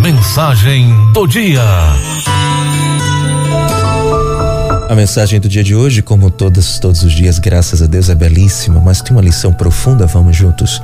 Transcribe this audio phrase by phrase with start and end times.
[0.00, 1.62] Mensagem do dia.
[4.88, 8.14] A mensagem do dia de hoje, como todos todos os dias, graças a Deus, é
[8.14, 10.80] belíssima, mas tem uma lição profunda, vamos juntos.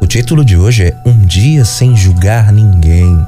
[0.00, 3.24] O título de hoje é Um dia sem julgar ninguém.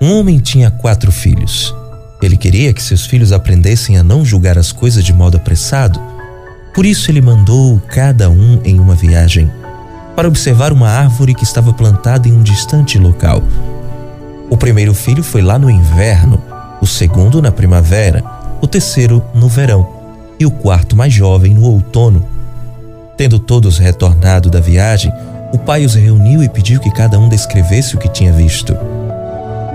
[0.00, 1.74] Um homem tinha quatro filhos.
[2.22, 6.00] Ele queria que seus filhos aprendessem a não julgar as coisas de modo apressado.
[6.74, 9.50] Por isso ele mandou cada um em uma viagem
[10.14, 13.42] para observar uma árvore que estava plantada em um distante local.
[14.50, 16.42] O primeiro filho foi lá no inverno,
[16.80, 18.22] o segundo na primavera,
[18.60, 19.88] o terceiro no verão
[20.38, 22.26] e o quarto mais jovem no outono.
[23.16, 25.12] Tendo todos retornado da viagem,
[25.52, 28.76] o pai os reuniu e pediu que cada um descrevesse o que tinha visto.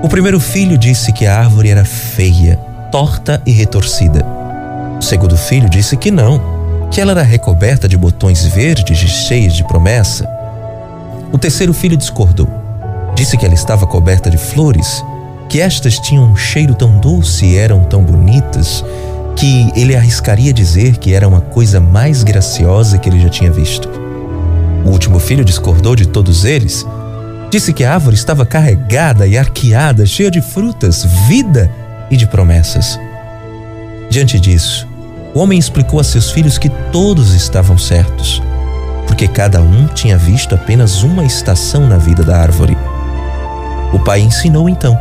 [0.04, 2.58] O primeiro filho disse que a árvore era feia,
[2.92, 4.26] torta e retorcida.
[5.00, 9.54] O segundo filho disse que não, que ela era recoberta de botões verdes e cheios
[9.54, 10.30] de promessa.
[11.32, 12.48] O terceiro filho discordou
[13.16, 15.04] Disse que ela estava coberta de flores,
[15.48, 18.84] que estas tinham um cheiro tão doce e eram tão bonitas
[19.38, 23.90] que ele arriscaria dizer que era uma coisa mais graciosa que ele já tinha visto.
[24.86, 26.86] O último filho discordou de todos eles.
[27.56, 31.72] Disse que a árvore estava carregada e arqueada, cheia de frutas, vida
[32.12, 33.00] e de promessas.
[34.10, 34.86] Diante disso,
[35.34, 38.44] o homem explicou a seus filhos que todos estavam certos,
[39.08, 42.78] porque cada um tinha visto apenas uma estação na vida da árvore.
[43.94, 45.00] O pai ensinou então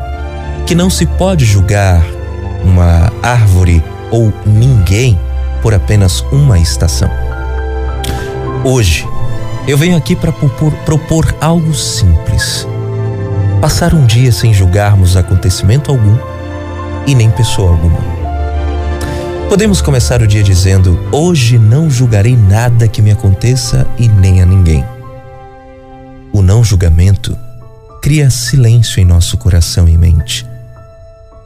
[0.65, 2.07] que não se pode julgar
[2.63, 3.83] uma árvore
[4.13, 5.19] ou ninguém
[5.61, 7.11] por apenas uma estação.
[8.63, 9.05] Hoje,
[9.67, 12.67] eu venho aqui para propor, propor algo simples.
[13.61, 16.17] Passar um dia sem julgarmos acontecimento algum
[17.07, 17.98] e nem pessoa alguma.
[19.48, 24.47] Podemos começar o dia dizendo: Hoje não julgarei nada que me aconteça e nem a
[24.47, 24.85] ninguém.
[26.33, 27.39] O não julgamento
[28.02, 30.46] cria silêncio em nosso coração e mente.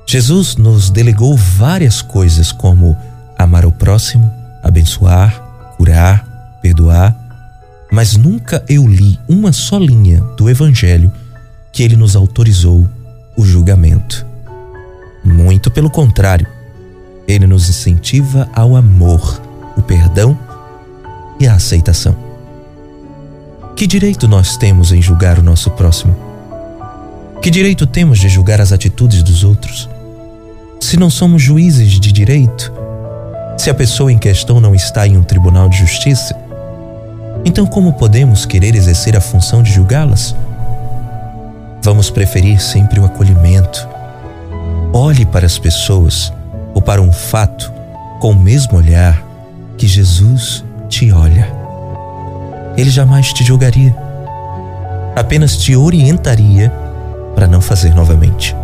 [0.05, 2.97] Jesus nos delegou várias coisas como
[3.37, 5.41] amar o próximo, abençoar,
[5.77, 6.25] curar,
[6.61, 7.15] perdoar,
[7.99, 11.11] mas nunca eu li uma só linha do Evangelho
[11.73, 12.87] que ele nos autorizou
[13.37, 14.25] o julgamento.
[15.25, 16.47] Muito pelo contrário,
[17.27, 19.43] ele nos incentiva ao amor,
[19.77, 20.39] o perdão
[21.41, 22.15] e a aceitação.
[23.75, 26.17] Que direito nós temos em julgar o nosso próximo?
[27.43, 29.91] Que direito temos de julgar as atitudes dos outros?
[30.79, 32.73] Se não somos juízes de direito,
[33.59, 36.47] se a pessoa em questão não está em um tribunal de justiça,
[37.45, 40.35] então como podemos querer exercer a função de julgá-las?
[41.83, 43.89] Vamos preferir sempre o acolhimento.
[44.93, 46.33] Olhe para as pessoas
[46.75, 47.73] ou para um fato
[48.21, 49.23] com o mesmo olhar
[49.77, 51.49] que Jesus te olha.
[52.77, 53.95] Ele jamais te julgaria,
[55.17, 56.73] apenas te orientaria
[57.35, 58.55] para não fazer novamente.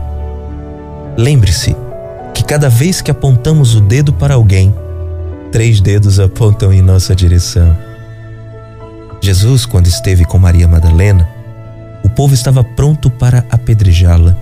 [1.16, 1.76] Lembre-se
[2.32, 4.74] que cada vez que apontamos o dedo para alguém,
[5.52, 7.76] três dedos apontam em nossa direção.
[9.24, 11.26] Jesus, quando esteve com Maria Madalena,
[12.02, 14.36] o povo estava pronto para apedrejá-la.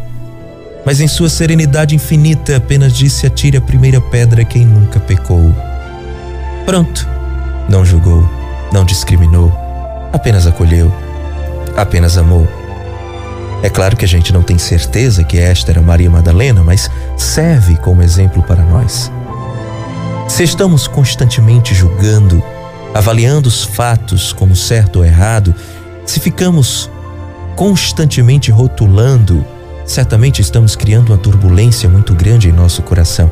[0.84, 5.54] Mas em sua serenidade infinita apenas disse: Atire a primeira pedra quem nunca pecou.
[6.66, 7.08] Pronto.
[7.68, 8.28] Não julgou,
[8.72, 9.52] não discriminou,
[10.12, 10.92] apenas acolheu,
[11.76, 12.48] apenas amou.
[13.62, 17.76] É claro que a gente não tem certeza que esta era Maria Madalena, mas serve
[17.76, 19.12] como exemplo para nós.
[20.28, 22.42] Se estamos constantemente julgando,
[22.94, 25.54] avaliando os fatos como certo ou errado,
[26.04, 26.90] se ficamos
[27.56, 29.44] constantemente rotulando,
[29.86, 33.30] certamente estamos criando uma turbulência muito grande em nosso coração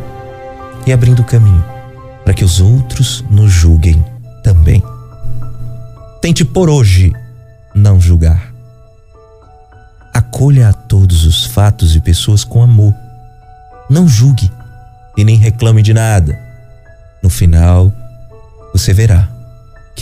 [0.87, 1.65] e abrindo caminho
[2.25, 4.05] para que os outros nos julguem
[4.43, 4.83] também.
[6.21, 7.13] Tente por hoje
[7.75, 8.53] não julgar.
[10.13, 12.95] Acolha a todos os fatos e pessoas com amor.
[13.89, 14.51] Não julgue
[15.17, 16.39] e nem reclame de nada.
[17.23, 17.93] No final,
[18.73, 19.29] você verá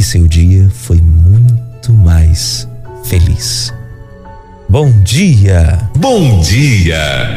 [0.08, 2.66] seu dia foi muito mais
[3.04, 3.70] feliz.
[4.66, 5.78] Bom dia!
[5.98, 7.28] Bom dia!